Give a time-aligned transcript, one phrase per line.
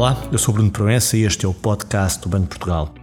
[0.00, 2.94] Olá, eu sou Bruno Proença e este é o podcast do Banco de Portugal.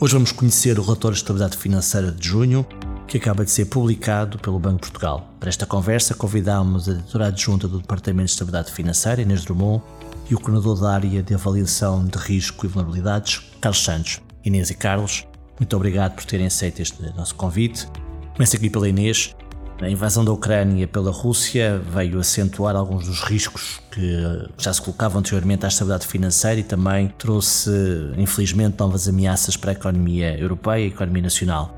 [0.00, 2.64] Hoje vamos conhecer o relatório de estabilidade financeira de junho,
[3.08, 5.34] que acaba de ser publicado pelo Banco de Portugal.
[5.40, 9.82] Para esta conversa, convidámos a editora adjunta do Departamento de Estabilidade Financeira, Inês Drummond,
[10.30, 14.20] e o coordenador da área de avaliação de risco e vulnerabilidades, Carlos Santos.
[14.44, 15.26] Inês e Carlos,
[15.58, 17.88] muito obrigado por terem aceito este nosso convite.
[18.36, 19.34] Começo aqui pela Inês.
[19.82, 25.18] A invasão da Ucrânia pela Rússia veio acentuar alguns dos riscos que já se colocavam
[25.18, 27.68] anteriormente à estabilidade financeira e também trouxe,
[28.16, 31.76] infelizmente, novas ameaças para a economia europeia e a economia nacional.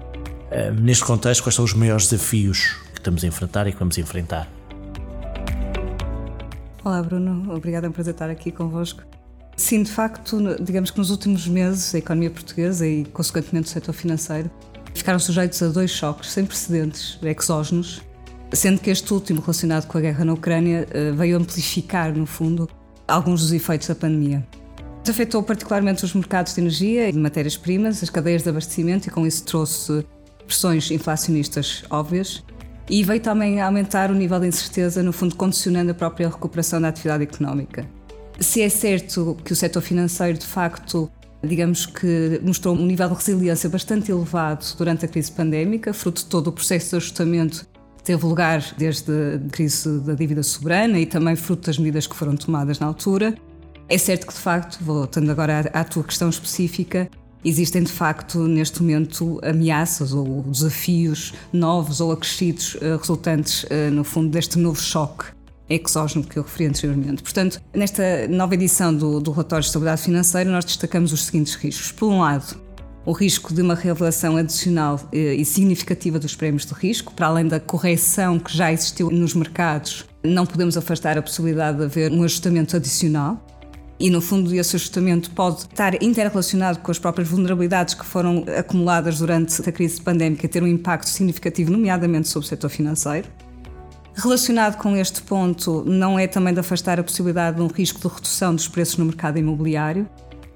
[0.51, 3.97] Eh, neste contexto, quais são os maiores desafios que estamos a enfrentar e que vamos
[3.97, 4.51] enfrentar?
[6.85, 7.55] Olá, Bruno.
[7.55, 9.03] Obrigada por estar aqui convosco.
[9.57, 13.95] Sim, de facto, digamos que nos últimos meses a economia portuguesa e, consequentemente, o setor
[13.95, 14.51] financeiro
[14.95, 18.01] ficaram sujeitos a dois choques sem precedentes exógenos,
[18.53, 22.69] sendo que este último, relacionado com a guerra na Ucrânia, eh, veio amplificar, no fundo,
[23.07, 24.47] alguns dos efeitos da pandemia.
[25.07, 29.27] Afetou particularmente os mercados de energia e de matérias-primas, as cadeias de abastecimento, e com
[29.27, 30.07] isso trouxe
[30.47, 32.43] pressões inflacionistas óbvias.
[32.89, 36.89] E veio também aumentar o nível de incerteza, no fundo, condicionando a própria recuperação da
[36.89, 37.87] atividade económica.
[38.41, 41.11] Se é certo que o setor financeiro, de facto,
[41.45, 46.29] digamos que mostrou um nível de resiliência bastante elevado durante a crise pandémica, fruto de
[46.29, 51.07] todo o processo de ajustamento que teve lugar desde a crise da dívida soberana e
[51.07, 53.35] também fruto das medidas que foram tomadas na altura.
[53.89, 57.09] É certo que, de facto, voltando agora à, tua questão específica,
[57.45, 64.03] existem de facto neste momento ameaças ou desafios novos ou acrescidos eh, resultantes, eh, no
[64.03, 65.27] fundo, deste novo choque
[65.69, 67.23] exógeno que eu referi anteriormente.
[67.23, 71.93] Portanto, nesta nova edição do, do relatório de estabilidade financeira, nós destacamos os seguintes riscos.
[71.93, 72.61] Por um lado,
[73.07, 77.47] o risco de uma revelação adicional eh, e significativa dos prémios de risco, para além
[77.47, 82.23] da correção que já existiu nos mercados, não podemos afastar a possibilidade de haver um
[82.23, 83.45] ajustamento adicional.
[84.01, 89.19] E, no fundo, esse ajustamento pode estar interrelacionado com as próprias vulnerabilidades que foram acumuladas
[89.19, 93.29] durante a crise pandémica e ter um impacto significativo, nomeadamente sobre o setor financeiro.
[94.17, 98.15] Relacionado com este ponto, não é também de afastar a possibilidade de um risco de
[98.15, 100.09] redução dos preços no mercado imobiliário.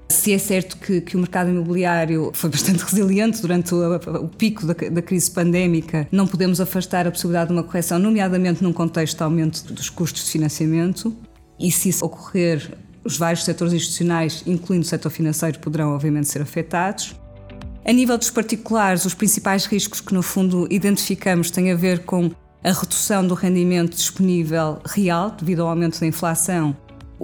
[0.07, 4.65] Se é certo que, que o mercado imobiliário foi bastante resiliente durante o, o pico
[4.65, 9.17] da, da, crise pandémica, não podemos afastar a possibilidade de uma correção, nomeadamente num contexto
[9.17, 11.15] de aumento dos custos de financiamento.
[11.59, 16.41] E se isso ocorrer, os vários setores institucionais, incluindo o setor financeiro, poderão obviamente ser
[16.41, 17.13] afetados.
[17.85, 22.31] A nível dos particulares, os principais riscos que no fundo identificamos têm a ver com
[22.63, 26.75] a redução do rendimento disponível real devido ao aumento da inflação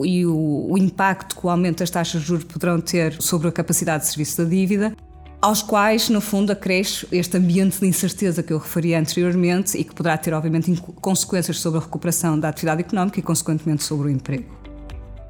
[0.03, 3.51] e o, o, impacto que o aumento das taxas de juros poderão ter sobre a
[3.51, 4.96] capacidade de serviço da dívida,
[5.41, 9.94] aos quais, no fundo, acresce este ambiente de incerteza que eu referi anteriormente e que
[9.94, 14.53] poderá ter, obviamente, consequências sobre a recuperação da atividade económica e, consequentemente, sobre o emprego.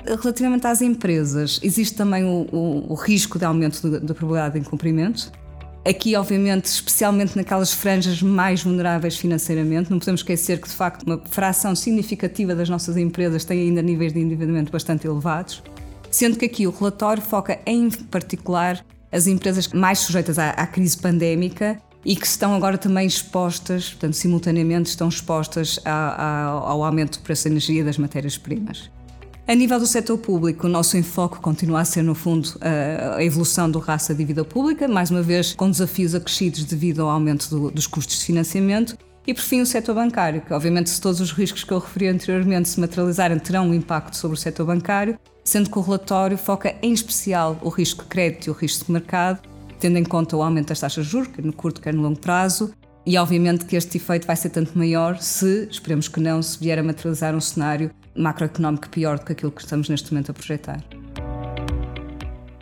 [0.05, 5.31] Relativamente às empresas, existe também o, o, o risco de aumento da probabilidade de incumprimento
[5.87, 11.21] Aqui, obviamente, especialmente naquelas franjas mais vulneráveis financeiramente, não podemos esquecer que, de facto, uma
[11.29, 15.61] fração significativa das nossas empresas tem ainda níveis de endividamento bastante elevados,
[16.09, 20.97] sendo que aqui o relatório foca em particular as empresas mais sujeitas à, à crise
[20.97, 27.21] pandémica e que estão agora também expostas, portanto, simultaneamente estão expostas ao, ao aumento do
[27.21, 28.89] preço da energia e das matérias-primas.
[29.47, 32.49] A nível do setor público, o nosso enfoque continua a ser, no fundo,
[33.15, 37.09] a evolução do raça da dívida pública, mais uma vez com desafios acrescidos devido ao
[37.09, 38.97] aumento do, dos custos de financiamento.
[39.27, 42.07] E, por fim, o setor bancário, que, obviamente, se todos os riscos que eu referi
[42.07, 46.75] anteriormente se materializarem, terão um impacto sobre o setor bancário, sendo que o relatório foca
[46.81, 49.41] em especial o risco de crédito e o risco de mercado,
[49.79, 52.19] tendo em conta o aumento das taxas de juros, quer no curto, quer no longo
[52.19, 52.73] prazo,
[53.05, 56.79] e obviamente que este efeito vai ser tanto maior se, esperemos que não, se vier
[56.79, 60.83] a materializar um cenário macroeconómico pior do que aquilo que estamos neste momento a projetar.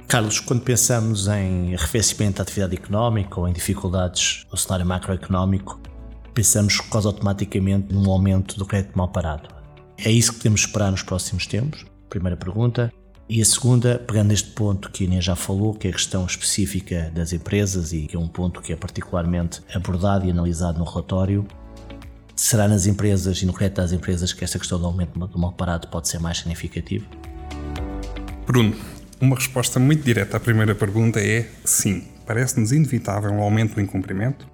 [0.08, 5.80] Carlos, quando pensamos em arrefecimento da atividade económica ou em dificuldades no cenário macroeconómico,
[6.34, 9.50] pensamos quase automaticamente num aumento do crédito mal parado.
[9.98, 11.86] É isso que podemos esperar nos próximos tempos?
[12.10, 12.92] Primeira pergunta.
[13.30, 16.26] E a segunda, pegando este ponto que a Inês já falou, que é a questão
[16.26, 20.84] específica das empresas e que é um ponto que é particularmente abordado e analisado no
[20.84, 21.48] relatório,
[22.36, 25.54] será nas empresas e no crédito das empresas que esta questão do aumento do mal
[25.54, 27.06] parado pode ser mais significativo?
[28.46, 28.76] Bruno,
[29.22, 32.06] uma resposta muito direta à primeira pergunta é sim.
[32.26, 34.46] Parece-nos inevitável um aumento do incumprimento,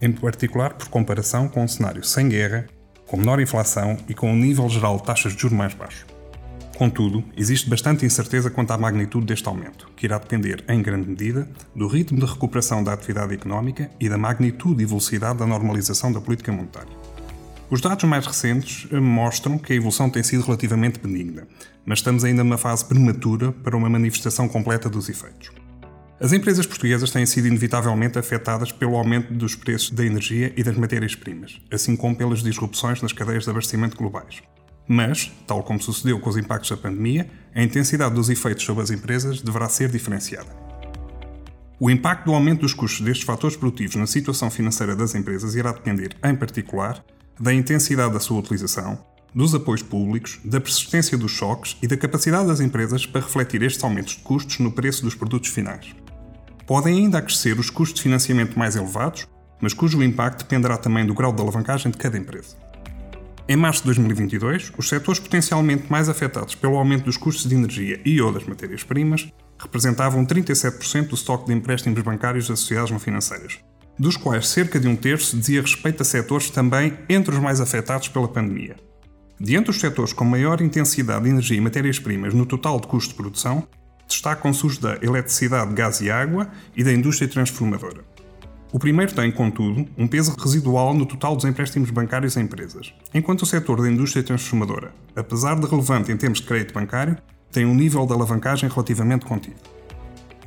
[0.00, 2.66] em particular por comparação com um cenário sem guerra,
[3.06, 6.13] com menor inflação e com um nível geral de taxas de juros mais baixo.
[6.76, 11.48] Contudo, existe bastante incerteza quanto à magnitude deste aumento, que irá depender, em grande medida,
[11.74, 16.20] do ritmo de recuperação da atividade económica e da magnitude e velocidade da normalização da
[16.20, 16.92] política monetária.
[17.70, 21.46] Os dados mais recentes eh, mostram que a evolução tem sido relativamente benigna,
[21.86, 25.50] mas estamos ainda numa fase prematura para uma manifestação completa dos efeitos.
[26.20, 30.76] As empresas portuguesas têm sido inevitavelmente afetadas pelo aumento dos preços da energia e das
[30.76, 34.42] matérias-primas, assim como pelas disrupções nas cadeias de abastecimento globais.
[34.86, 38.90] Mas, tal como sucedeu com os impactos da pandemia, a intensidade dos efeitos sobre as
[38.90, 40.64] empresas deverá ser diferenciada.
[41.80, 45.72] O impacto do aumento dos custos destes fatores produtivos na situação financeira das empresas irá
[45.72, 47.04] depender, em particular,
[47.38, 48.98] da intensidade da sua utilização,
[49.34, 53.82] dos apoios públicos, da persistência dos choques e da capacidade das empresas para refletir estes
[53.82, 55.94] aumentos de custos no preço dos produtos finais.
[56.66, 59.26] Podem ainda acrescer os custos de financiamento mais elevados,
[59.60, 62.63] mas cujo impacto dependerá também do grau de alavancagem de cada empresa.
[63.46, 68.00] Em março de 2022, os setores potencialmente mais afetados pelo aumento dos custos de energia
[68.02, 73.58] e ou das matérias-primas representavam 37% do estoque de empréstimos bancários associados não financeiras,
[73.98, 78.08] dos quais cerca de um terço dizia respeito a setores também entre os mais afetados
[78.08, 78.76] pela pandemia.
[79.38, 83.16] Diante dos setores com maior intensidade de energia e matérias-primas no total de custo de
[83.16, 83.68] produção,
[84.08, 88.13] destacam-se os da eletricidade, gás e água e da indústria transformadora.
[88.74, 93.42] O primeiro tem, contudo, um peso residual no total dos empréstimos bancários a empresas, enquanto
[93.42, 97.16] o setor da indústria transformadora, apesar de relevante em termos de crédito bancário,
[97.52, 99.60] tem um nível de alavancagem relativamente contido.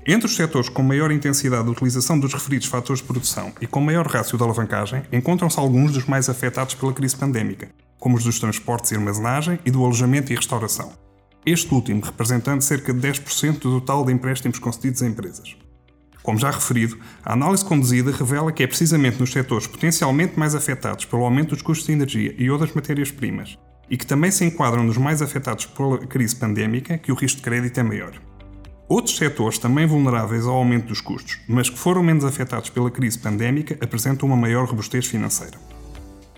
[0.05, 3.79] Entre os setores com maior intensidade de utilização dos referidos fatores de produção e com
[3.79, 8.41] maior rácio de alavancagem, encontram-se alguns dos mais afetados pela crise pandémica, como os dos
[8.41, 10.91] transportes e armazenagem e do alojamento e restauração.
[11.45, 15.55] Este último representando cerca de 10% do total de empréstimos concedidos a empresas.
[16.27, 21.05] Como já referido, a análise conduzida revela que é precisamente nos setores potencialmente mais afetados
[21.05, 23.57] pelo aumento dos custos de energia e outras matérias-primas,
[23.89, 27.43] e que também se enquadram nos mais afetados pela crise pandémica, que o risco de
[27.43, 28.11] crédito é maior.
[28.89, 33.17] Outros setores também vulneráveis ao aumento dos custos, mas que foram menos afetados pela crise
[33.17, 35.57] pandémica, apresentam uma maior robustez financeira.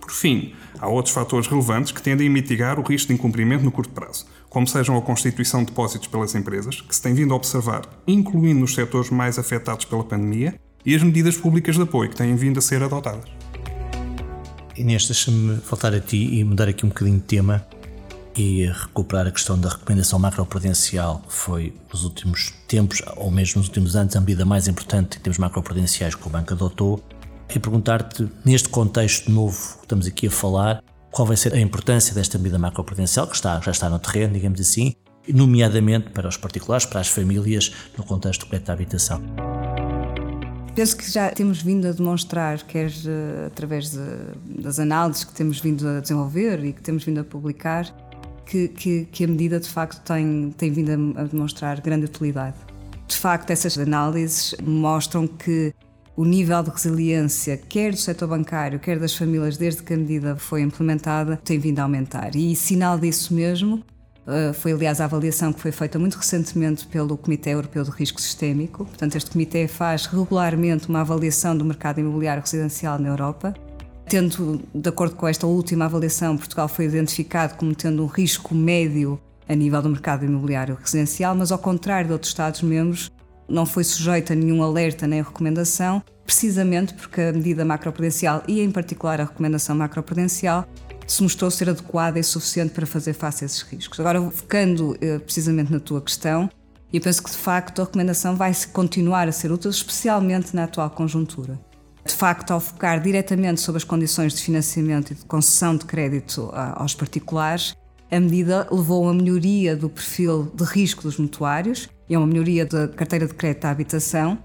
[0.10, 3.72] Por fim, há outros fatores relevantes que tendem a mitigar o risco de incumprimento no
[3.72, 7.38] curto prazo, como sejam a constituição de depósitos pelas empresas, que se tem vindo a
[7.38, 12.16] observar, incluindo nos setores mais afetados pela pandemia, e as medidas públicas de apoio que
[12.16, 13.30] têm vindo a ser adotadas.
[14.76, 17.64] Inês, deixa-me voltar a ti e mudar aqui um bocadinho de tema
[18.36, 23.68] e recuperar a questão da recomendação macroprudencial, que foi nos últimos tempos, ou mesmo nos
[23.68, 27.00] últimos anos, a medida mais importante em termos macroprudenciais que o banco adotou,
[27.56, 32.14] e perguntar-te, neste contexto novo que estamos aqui a falar, qual vai ser a importância
[32.14, 34.94] desta medida macroprudencial, que está, já está no terreno, digamos assim,
[35.28, 39.22] nomeadamente para os particulares, para as famílias, no contexto do crédito de habitação.
[40.76, 45.60] Penso que já temos vindo a demonstrar, quer uh, através de, das análises que temos
[45.60, 47.86] vindo a desenvolver e que temos vindo a publicar,
[48.46, 52.56] que, que, que a medida de facto tem, tem vindo a demonstrar grande utilidade.
[53.08, 55.74] De facto, essas análises mostram que
[56.20, 60.36] o nível de resiliência, quer do setor bancário, quer das famílias, desde que a medida
[60.36, 62.36] foi implementada, tem vindo a aumentar.
[62.36, 63.82] E sinal disso mesmo
[64.28, 68.20] eh, foi, aliás, a avaliação que foi feita muito recentemente pelo Comitê Europeu de Risco
[68.20, 68.84] Sistémico.
[68.84, 73.54] Portanto, este comitê faz regularmente uma avaliação do mercado imobiliário residencial na Europa
[74.10, 79.22] Tendo, de acordo com esta última avaliação, Portugal foi identificado como tendo um risco médio
[79.48, 83.12] a nível do mercado imobiliário residencial, mas ao contrário de outros Estados-membros,
[83.50, 88.72] não foi sujeito a nenhum alerta nem recomendação, precisamente porque a medida macroprudencial e, em
[88.72, 90.68] particular, a recomendação macroprudencial
[91.08, 94.00] se mostrou ser adequada e suficiente para fazer face a esses riscos.
[94.00, 96.50] Agora, focando eh, precisamente na tua questão,
[96.94, 100.90] eu penso que de facto a recomendação vai continuar a ser útil, especialmente na atual
[100.92, 101.60] conjuntura.
[102.06, 106.50] De facto, ao focar diretamente sobre as condições de financiamento e de concessão de crédito
[106.54, 107.76] aos particulares,
[108.12, 112.88] a medida levou a melhoria do perfil de risco dos mutuários a uma melhoria da
[112.88, 114.38] carteira de crédito à habitação.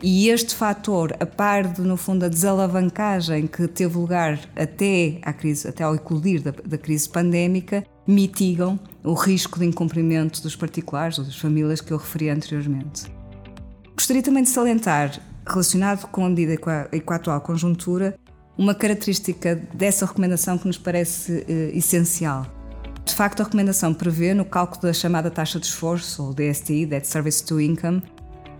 [0.00, 5.32] E este fator, a par de, no fundo, a desalavancagem que teve lugar até, à
[5.32, 11.18] crise, até ao eclodir da, da crise pandémica, mitigam o risco de incumprimento dos particulares
[11.18, 13.06] ou das famílias que eu referi anteriormente.
[13.94, 17.40] Gostaria também de salientar relacionado com a medida e com a, e com a atual
[17.40, 18.14] conjuntura,
[18.56, 22.46] uma característica dessa recomendação que nos parece eh, essencial.
[23.08, 27.08] De facto, a recomendação prevê, no cálculo da chamada taxa de esforço, ou DSTI, Debt
[27.08, 28.02] Service to Income,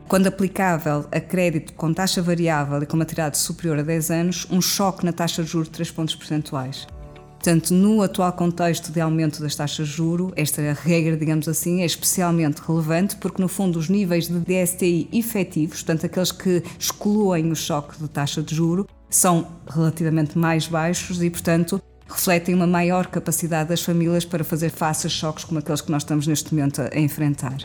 [0.09, 4.59] quando aplicável a crédito com taxa variável e com maturidade superior a 10 anos, um
[4.59, 6.87] choque na taxa de juros de 3 pontos percentuais.
[7.35, 11.85] Portanto, no atual contexto de aumento das taxas de juro, esta regra, digamos assim, é
[11.85, 17.55] especialmente relevante porque, no fundo, os níveis de DSTI efetivos, portanto, aqueles que excluem o
[17.55, 21.81] choque de taxa de juro, são relativamente mais baixos e, portanto,
[22.19, 26.03] refletem uma maior capacidade das famílias para fazer face a choques como aqueles que nós
[26.03, 27.59] estamos neste momento a enfrentar.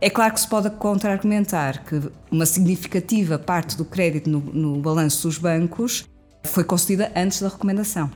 [0.00, 5.28] É claro que se pode contra-argumentar que uma significativa parte do crédito no, no balanço
[5.28, 6.06] dos bancos
[6.44, 8.10] foi concedida antes da recomendação.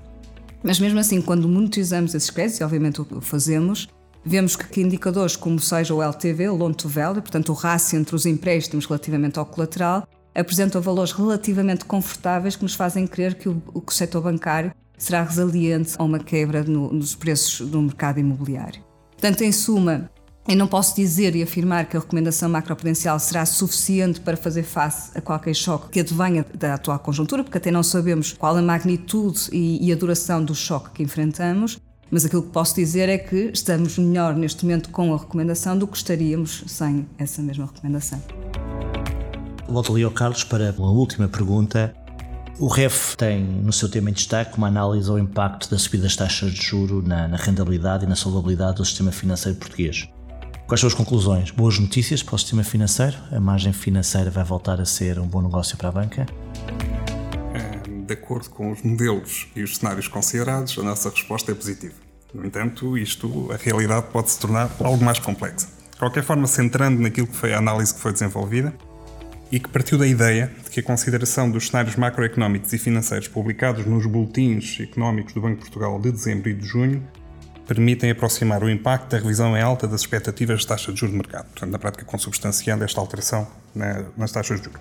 [0.62, 3.88] Mas mesmo assim, quando monetizamos esses créditos, e obviamente o fazemos,
[4.24, 8.16] vemos que indicadores como seja o LTV, o Loan to Value, portanto o rácio entre
[8.16, 13.62] os empréstimos relativamente ao colateral, apresentam valores relativamente confortáveis que nos fazem crer que o,
[13.74, 18.82] o setor bancário será resiliente a uma quebra no, nos preços do mercado imobiliário.
[19.10, 20.10] Portanto, em suma,
[20.46, 25.16] eu não posso dizer e afirmar que a recomendação macroprudencial será suficiente para fazer face
[25.16, 29.48] a qualquer choque que advenha da atual conjuntura, porque até não sabemos qual a magnitude
[29.52, 31.78] e, e a duração do choque que enfrentamos,
[32.10, 35.86] mas aquilo que posso dizer é que estamos melhor neste momento com a recomendação do
[35.86, 38.22] que estaríamos sem essa mesma recomendação.
[39.68, 41.94] Volto ali ao Carlos para uma última pergunta.
[42.58, 46.14] O REF tem no seu tema em destaque uma análise ao impacto da subida das
[46.14, 50.08] taxas de juro na, na rentabilidade e na solvabilidade do sistema financeiro português.
[50.66, 51.50] Quais são as conclusões?
[51.50, 53.16] Boas notícias para o sistema financeiro?
[53.32, 56.26] A margem financeira vai voltar a ser um bom negócio para a banca?
[58.06, 61.94] De acordo com os modelos e os cenários considerados, a nossa resposta é positiva.
[62.34, 65.66] No entanto, isto, a realidade pode se tornar algo mais complexa.
[65.90, 68.74] De qualquer forma, centrando naquilo que foi a análise que foi desenvolvida,
[69.52, 73.84] e que partiu da ideia de que a consideração dos cenários macroeconómicos e financeiros publicados
[73.84, 77.06] nos boletins económicos do Banco de Portugal de dezembro e de junho
[77.68, 81.18] permitem aproximar o impacto da revisão em alta das expectativas de taxa de juros de
[81.18, 83.46] mercado, portanto, na prática consubstanciando esta alteração
[84.16, 84.80] nas taxas de juros.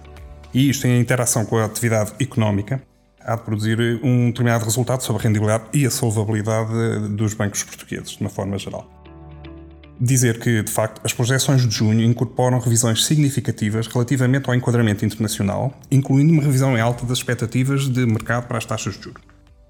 [0.54, 2.82] E isto em interação com a atividade económica
[3.20, 8.12] há de produzir um determinado resultado sobre a rendibilidade e a solvabilidade dos bancos portugueses,
[8.12, 9.01] de uma forma geral
[10.04, 15.80] dizer que, de facto, as projeções de junho incorporam revisões significativas relativamente ao enquadramento internacional,
[15.92, 19.22] incluindo uma revisão em alta das expectativas de mercado para as taxas de juros.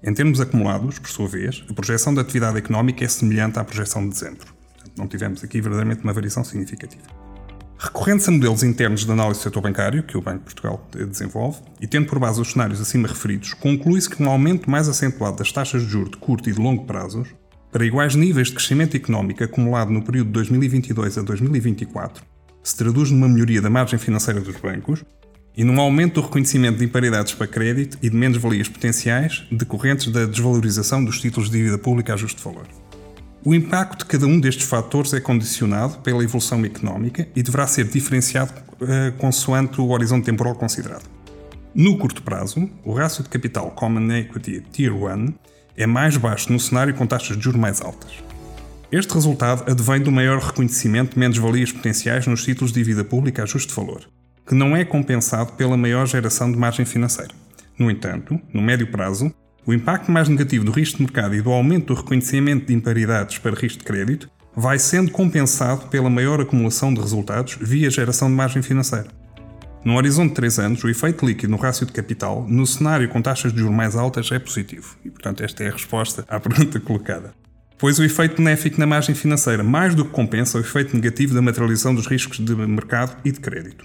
[0.02, 4.02] Em termos acumulados, por sua vez, a projeção da atividade económica é semelhante à projeção
[4.02, 4.54] de dezembro.
[4.96, 7.04] Não tivemos aqui verdadeiramente uma variação significativa.
[7.78, 11.58] Recorrendo-se a modelos internos de análise do setor bancário, que o Banco de Portugal desenvolve,
[11.80, 15.52] e tendo por base os cenários acima referidos, conclui-se que um aumento mais acentuado das
[15.52, 17.28] taxas de juros de curto e de longo prazos
[17.72, 22.22] para iguais níveis de crescimento económico acumulado no período de 2022 a 2024,
[22.62, 25.02] se traduz numa melhoria da margem financeira dos bancos
[25.56, 30.26] e num aumento do reconhecimento de imparidades para crédito e de menos-valias potenciais decorrentes da
[30.26, 32.66] desvalorização dos títulos de dívida pública a justo valor.
[33.44, 37.86] O impacto de cada um destes fatores é condicionado pela evolução económica e deverá ser
[37.86, 41.10] diferenciado uh, consoante o horizonte temporal considerado.
[41.74, 45.34] No curto prazo, o rácio de capital Common Equity Tier 1
[45.76, 48.10] é mais baixo no cenário com taxas de juros mais altas.
[48.90, 53.46] Este resultado advém do maior reconhecimento de menos-valias potenciais nos títulos de dívida pública a
[53.46, 54.02] justo valor,
[54.46, 57.32] que não é compensado pela maior geração de margem financeira.
[57.78, 59.32] No entanto, no médio prazo,
[59.64, 63.38] o impacto mais negativo do risco de mercado e do aumento do reconhecimento de imparidades
[63.38, 68.34] para risco de crédito vai sendo compensado pela maior acumulação de resultados via geração de
[68.34, 69.08] margem financeira.
[69.84, 73.20] No horizonte de 3 anos, o efeito líquido no rácio de capital, no cenário com
[73.20, 74.96] taxas de juros mais altas, é positivo.
[75.04, 77.34] E, portanto, esta é a resposta à pergunta colocada.
[77.78, 81.42] Pois o efeito benéfico na margem financeira mais do que compensa o efeito negativo da
[81.42, 83.84] materialização dos riscos de mercado e de crédito.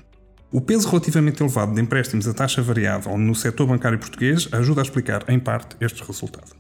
[0.52, 4.84] O peso relativamente elevado de empréstimos a taxa variável no setor bancário português ajuda a
[4.84, 6.56] explicar, em parte, este resultado.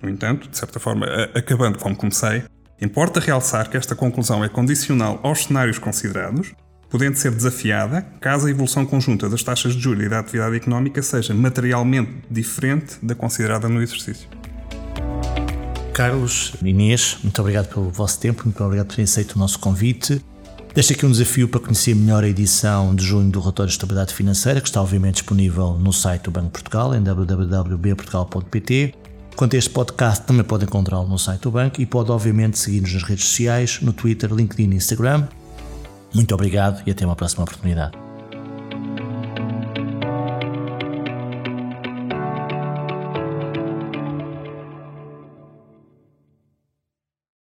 [0.00, 2.44] No entanto, de certa forma, acabando como comecei,
[2.80, 6.54] importa realçar que esta conclusão é condicional aos cenários considerados
[6.88, 11.02] podendo ser desafiada caso a evolução conjunta das taxas de juros e da atividade económica
[11.02, 14.28] seja materialmente diferente da considerada no exercício.
[15.92, 20.22] Carlos, Inês, muito obrigado pelo vosso tempo, muito obrigado por terem aceito o nosso convite.
[20.74, 24.12] Deixo aqui um desafio para conhecer melhor a edição de junho do Relatório de Estabilidade
[24.12, 28.94] Financeira, que está obviamente disponível no site do Banco Portugal, em www.bportugal.pt.
[29.34, 32.92] Quanto a este podcast, também pode encontrá-lo no site do banco e pode obviamente seguir-nos
[32.92, 35.26] nas redes sociais, no Twitter, LinkedIn e Instagram.
[36.16, 38.05] Muito obrigado e até uma próxima oportunidade.